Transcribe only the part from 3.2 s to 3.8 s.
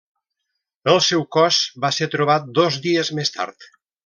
més tard.